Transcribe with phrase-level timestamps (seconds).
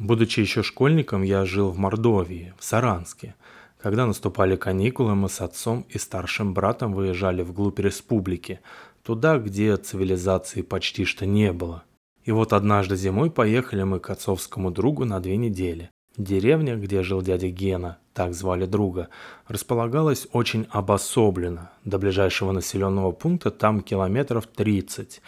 [0.00, 3.34] Будучи еще школьником, я жил в Мордовии, в Саранске.
[3.78, 8.60] Когда наступали каникулы, мы с отцом и старшим братом выезжали вглубь республики,
[9.02, 11.84] туда, где цивилизации почти что не было.
[12.24, 15.90] И вот однажды зимой поехали мы к отцовскому другу на две недели.
[16.16, 19.08] Деревня, где жил дядя Гена, так звали друга,
[19.48, 21.72] располагалась очень обособленно.
[21.84, 25.20] До ближайшего населенного пункта там километров 30.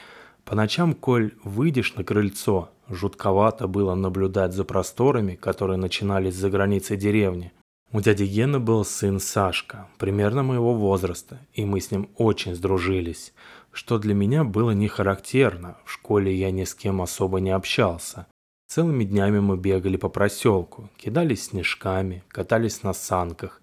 [0.47, 6.97] По ночам, коль выйдешь на крыльцо, жутковато было наблюдать за просторами, которые начинались за границей
[6.97, 7.53] деревни.
[7.93, 13.35] У дяди Гены был сын Сашка, примерно моего возраста, и мы с ним очень сдружились,
[13.71, 18.27] что для меня было не характерно, в школе я ни с кем особо не общался.
[18.69, 23.61] Целыми днями мы бегали по проселку, кидались снежками, катались на санках,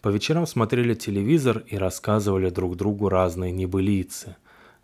[0.00, 4.36] по вечерам смотрели телевизор и рассказывали друг другу разные небылицы.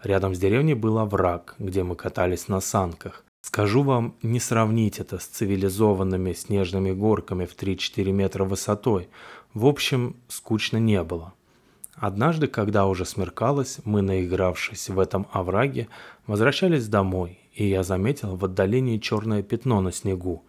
[0.02, 3.24] Рядом с деревней был овраг, где мы катались на санках.
[3.48, 9.08] Скажу вам, не сравнить это с цивилизованными снежными горками в 3-4 метра высотой.
[9.54, 11.32] В общем, скучно не было.
[11.94, 15.88] Однажды, когда уже смеркалось, мы, наигравшись в этом овраге,
[16.26, 20.44] возвращались домой, и я заметил в отдалении черное пятно на снегу.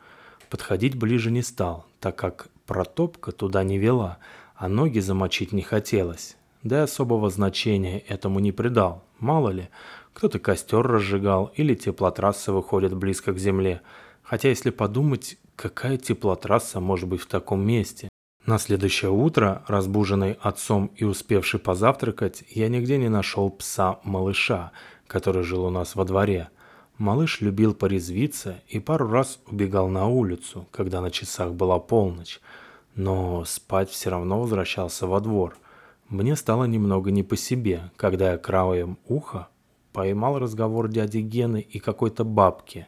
[0.49, 4.17] Подходить ближе не стал, так как протопка туда не вела,
[4.55, 6.35] а ноги замочить не хотелось.
[6.63, 9.69] Да и особого значения этому не придал, мало ли–
[10.19, 13.81] кто-то костер разжигал или теплотрасса выходит близко к земле.
[14.21, 18.09] Хотя если подумать, какая теплотрасса может быть в таком месте?
[18.45, 24.71] На следующее утро, разбуженный отцом и успевший позавтракать, я нигде не нашел пса-малыша,
[25.07, 26.49] который жил у нас во дворе.
[26.97, 32.41] Малыш любил порезвиться и пару раз убегал на улицу, когда на часах была полночь.
[32.95, 35.55] Но спать все равно возвращался во двор.
[36.09, 39.47] Мне стало немного не по себе, когда я краем уха
[39.93, 42.87] поймал разговор дяди Гены и какой-то бабки.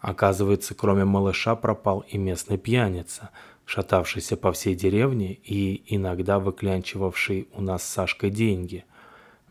[0.00, 3.30] Оказывается, кроме малыша пропал и местный пьяница,
[3.64, 8.84] шатавшийся по всей деревне и иногда выклянчивавший у нас с Сашкой деньги.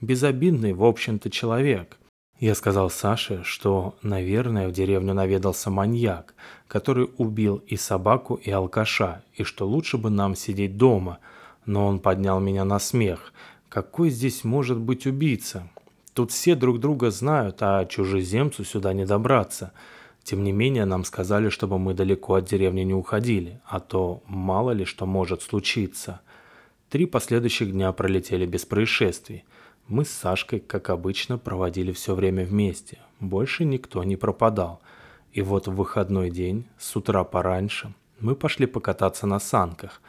[0.02, 1.98] Безобидный, в общем-то, человек.
[2.40, 6.36] Я сказал Саше, что, наверное, в деревню наведался маньяк,
[6.68, 11.20] который убил и собаку, и алкаша, и что лучше бы нам сидеть дома.
[11.68, 13.32] Но он поднял меня на смех.
[13.70, 15.70] Какой здесь может быть убийца?
[16.14, 19.72] Тут все друг друга знают, а чужеземцу сюда не добраться.
[20.24, 24.72] Тем не менее, нам сказали, чтобы мы далеко от деревни не уходили, а то мало
[24.72, 26.22] ли что может случиться.
[26.90, 29.46] Три последующих дня пролетели без происшествий.
[29.88, 32.98] Мы с Сашкой, как обычно, проводили все время вместе.
[33.20, 34.82] Больше никто не пропадал.
[35.34, 40.02] И вот в выходной день, с утра пораньше, мы пошли покататься на санках.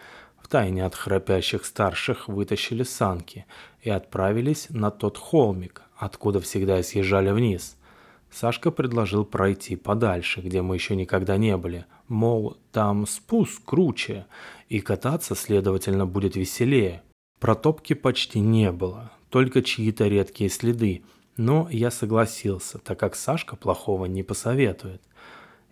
[0.48, 3.44] Втайне от храпящих старших вытащили санки
[3.82, 7.76] и отправились на тот холмик, откуда всегда съезжали вниз.
[8.31, 11.84] Сашка предложил пройти подальше, где мы еще никогда не были.
[12.08, 14.25] Мол, там спуск круче,
[14.70, 17.03] и кататься, следовательно, будет веселее.
[17.41, 21.03] Протопки почти не было, только чьи-то редкие следы.
[21.37, 25.03] Но я согласился, так как Сашка плохого не посоветует.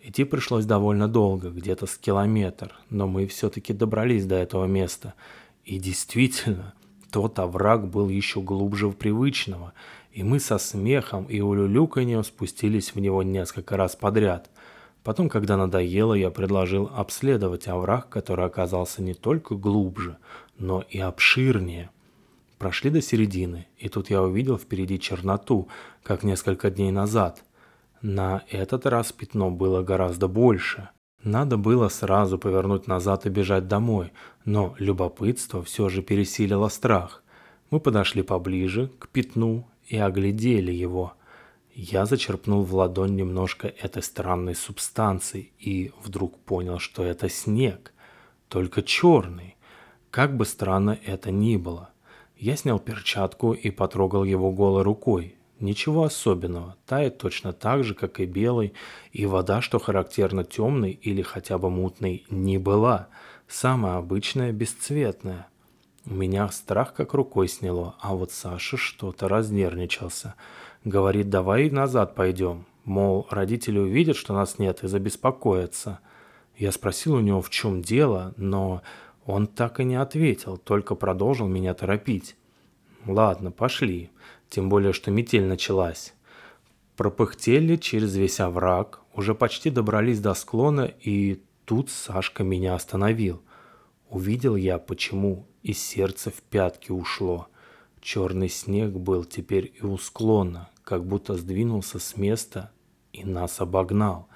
[0.06, 5.14] Идти пришлось довольно долго, где-то с километр, но мы все-таки добрались до этого места.
[5.64, 6.74] И действительно,
[7.10, 9.72] тот овраг был еще глубже привычного–
[10.16, 14.50] и мы со смехом и улюлюканьем спустились в него несколько раз подряд.
[15.04, 20.16] Потом, когда надоело, я предложил обследовать овраг, который оказался не только глубже,
[20.56, 21.90] но и обширнее.
[22.56, 25.68] Прошли до середины, и тут я увидел впереди черноту,
[26.02, 27.44] как несколько дней назад.
[28.02, 30.90] На этот раз пятно было гораздо больше.
[31.22, 34.12] Надо было сразу повернуть назад и бежать домой,
[34.44, 37.24] но любопытство все же пересилило страх.
[37.70, 41.14] Мы подошли поближе к пятну и оглядели его.
[41.74, 47.92] Я зачерпнул в ладонь немножко этой странной субстанции и вдруг понял, что это снег,
[48.48, 49.56] только черный.
[50.10, 51.90] Как бы странно это ни было.
[52.36, 55.36] Я снял перчатку и потрогал его голой рукой.
[55.58, 58.74] Ничего особенного, тает точно так же, как и белый,
[59.12, 63.08] и вода, что характерно темной или хотя бы мутной, не была.
[63.48, 65.47] Самая обычная, бесцветная.
[66.04, 70.34] У меня страх как рукой сняло, а вот Саша что-то разнервничался.
[70.84, 72.66] Говорит, давай назад пойдем.
[72.84, 76.00] Мол, родители увидят, что нас нет, и забеспокоятся.
[76.56, 78.82] Я спросил у него, в чем дело, но
[79.24, 82.36] он так и не ответил, только продолжил меня торопить.
[83.06, 84.10] Ладно, пошли,
[84.48, 86.15] тем более, что метель началась.
[86.97, 93.43] Пропыхтели через весь овраг, уже почти добрались до склона, и тут Сашка меня остановил.
[94.09, 97.48] Увидел я, почему и сердце в пятки ушло.
[98.01, 102.71] Черный снег был теперь и у склона, как будто сдвинулся с места
[103.13, 104.28] и нас обогнал.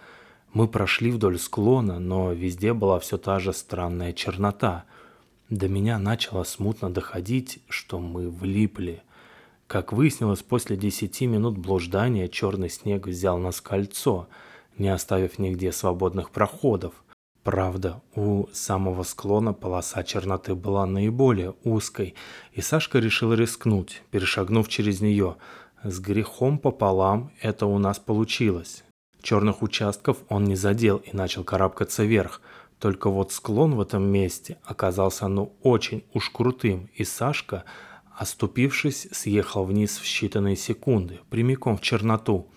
[0.52, 4.84] Мы прошли вдоль склона, но везде была все та же странная чернота.
[5.48, 9.02] До меня начало смутно доходить, что мы влипли.
[9.70, 14.26] Как выяснилось, после десяти минут блуждания черный снег взял нас кольцо,
[14.78, 16.92] не оставив нигде свободных проходов.
[17.44, 22.16] Правда, у самого склона полоса черноты была наиболее узкой,
[22.52, 25.36] и Сашка решил рискнуть, перешагнув через нее.
[25.84, 28.82] С грехом пополам это у нас получилось.
[29.22, 32.40] Черных участков он не задел и начал карабкаться вверх.
[32.80, 37.64] Только вот склон в этом месте оказался ну очень уж крутым, и Сашка,
[38.20, 42.50] оступившись, съехал вниз в считанные секунды, прямиком в черноту.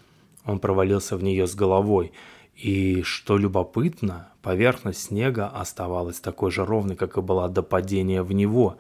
[0.43, 2.11] Он провалился в нее с головой,
[2.53, 8.33] и, что любопытно, поверхность снега оставалась такой же ровной, как и была до падения в
[8.33, 8.77] него.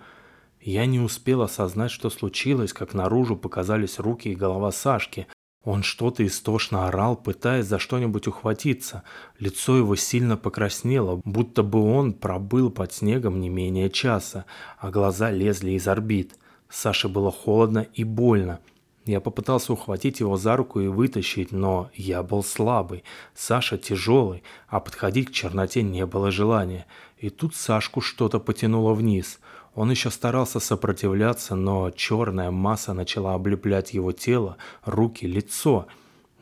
[0.59, 5.27] Я не успел осознать, что случилось, как наружу показались руки и голова Сашки,
[5.63, 9.03] он что-то истошно орал, пытаясь за что-нибудь ухватиться.
[9.39, 14.43] Лицо его сильно покраснело, будто бы он пробыл под снегом не менее часа,
[14.77, 16.37] а глаза лезли из орбит.
[16.73, 18.59] Саше было холодно и больно.
[19.05, 23.03] Я попытался ухватить его за руку и вытащить, но я был слабый,
[23.35, 26.85] Саша тяжелый, а подходить к черноте не было желания.
[27.17, 29.39] И тут Сашку что-то потянуло вниз–
[29.75, 35.87] он еще старался сопротивляться, но черная масса начала облеплять его тело, руки, лицо.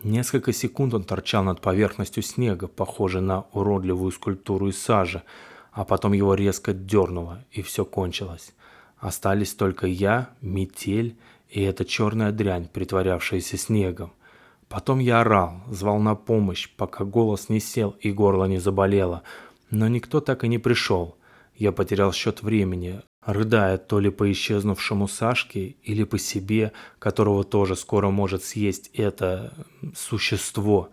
[0.03, 5.23] Несколько секунд он торчал над поверхностью снега, похожей на уродливую скульптуру из сажи,
[5.71, 8.53] а потом его резко дернуло, и все кончилось.
[9.01, 11.17] Остались только я, метель
[11.49, 14.13] и эта черная дрянь, притворявшаяся снегом.
[14.69, 19.23] Потом я орал, звал на помощь, пока голос не сел и горло не заболело,
[19.71, 21.17] но никто так и не пришел.
[21.55, 27.75] Я потерял счет времени, рыдая то ли по исчезнувшему Сашке, или по себе, которого тоже
[27.75, 29.51] скоро может съесть это
[29.95, 30.91] существо.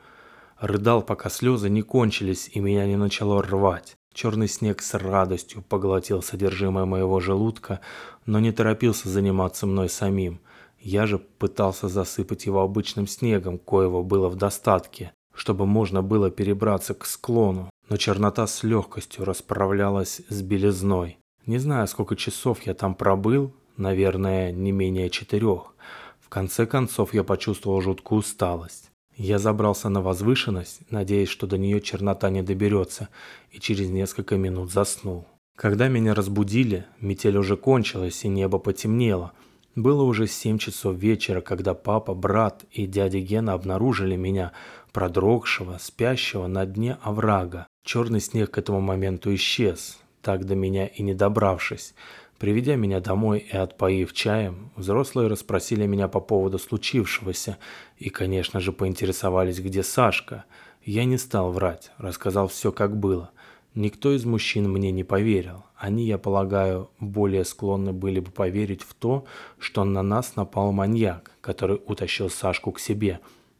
[0.58, 3.98] Рыдал, пока слезы не кончились и меня не начало рвать.
[4.20, 7.78] Черный снег с радостью поглотил содержимое моего желудка,
[8.26, 10.40] но не торопился заниматься мной самим.
[10.80, 16.94] Я же пытался засыпать его обычным снегом, коего было в достатке, чтобы можно было перебраться
[16.94, 21.18] к склону, но чернота с легкостью расправлялась с белизной.
[21.46, 25.76] Не знаю, сколько часов я там пробыл, наверное, не менее четырех.
[26.18, 28.90] В конце концов я почувствовал жуткую усталость.
[29.18, 33.08] Я забрался на возвышенность, надеясь, что до нее чернота не доберется,
[33.50, 35.26] и через несколько минут заснул.
[35.56, 39.32] Когда меня разбудили, метель уже кончилась и небо потемнело.
[39.74, 44.52] Было уже семь часов вечера, когда папа, брат и дядя Гена обнаружили меня,
[44.92, 47.66] продрогшего, спящего на дне оврага.
[47.84, 51.94] Черный снег к этому моменту исчез так до меня и не добравшись.
[52.38, 57.58] Приведя меня домой и отпоив чаем, взрослые расспросили меня по поводу случившегося
[57.96, 60.44] и, конечно же, поинтересовались, где Сашка.
[60.84, 63.32] Я не стал врать, рассказал все, как было.
[63.74, 65.64] Никто из мужчин мне не поверил.
[65.76, 69.24] Они, я полагаю, более склонны были бы поверить в то,
[69.58, 73.18] что на нас напал маньяк, который утащил Сашку к себе,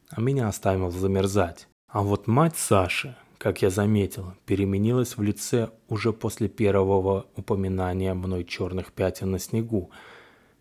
[0.09, 1.67] а меня оставил замерзать.
[1.89, 8.43] А вот мать Саши, как я заметил, переменилась в лице уже после первого упоминания мной
[8.43, 9.91] черных пятен на снегу.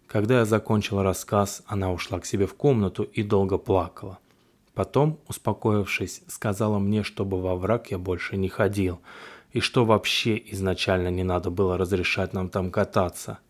[0.07, 4.21] Когда я закончил рассказ, она ушла к себе в комнату и долго плакала.
[4.75, 9.01] Потом, успокоившись, сказала мне, чтобы во враг я больше не ходил,
[9.53, 13.41] и что вообще изначально не надо было разрешать нам там кататься.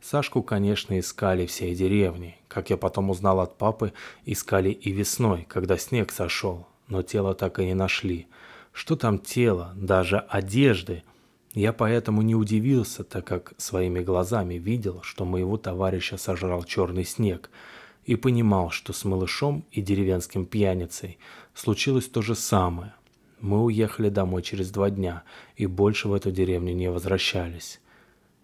[0.00, 2.38] Сашку, конечно, искали всей деревни.
[2.48, 3.92] Как я потом узнал от папы,
[4.24, 8.28] искали и весной, когда снег сошел, но тело так и не нашли–
[8.78, 11.02] что там тело, даже одежды.
[11.52, 17.50] Я поэтому не удивился, так как своими глазами видел, что моего товарища сожрал черный снег,
[18.04, 21.18] и понимал, что с малышом и деревенским пьяницей
[21.54, 22.94] случилось то же самое.
[23.40, 25.24] Мы уехали домой через два дня
[25.56, 27.80] и больше в эту деревню не возвращались.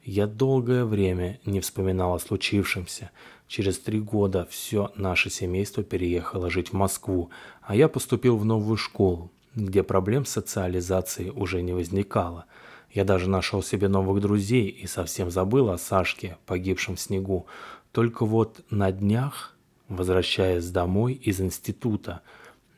[0.03, 3.12] Я долгое время не вспоминал о случившемся.
[3.47, 7.31] Через три года все наше семейство переехало жить в Москву,
[7.62, 12.46] а я поступил в новую школу, где проблем с социализацией уже не возникало.
[12.90, 17.46] Я даже нашел себе новых друзей и совсем забыл о Сашке, погибшем в снегу.
[17.92, 19.56] Только вот на днях,
[19.88, 22.23] возвращаясь домой из института,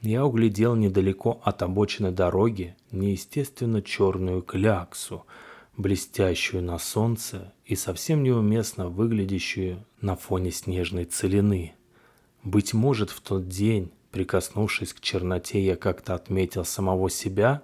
[0.02, 5.26] я углядел недалеко от обочины дороги неестественно черную кляксу,
[5.76, 11.74] блестящую на солнце и совсем неуместно выглядящую на фоне снежной целины.
[12.42, 17.60] Быть может, в тот день Прикоснувшись к черноте, я как-то отметил самого себя?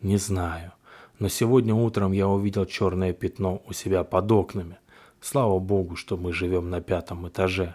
[0.00, 0.70] Не знаю.
[1.18, 4.76] Но сегодня утром я увидел черное пятно у себя под окнами.
[5.20, 7.74] Слава богу, что мы живем на пятом этаже.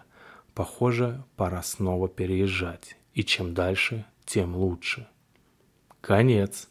[0.53, 2.95] Похоже, пора снова переезжать.
[3.13, 5.09] И чем дальше, тем лучше.
[5.99, 6.69] конец.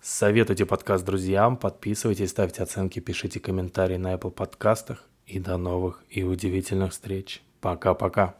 [0.00, 5.04] Советуйте подкаст друзьям, подписывайтесь, ставьте оценки, пишите комментарии на Apple подкастах.
[5.24, 7.44] И до новых и удивительных встреч.
[7.60, 8.34] Пока-пока.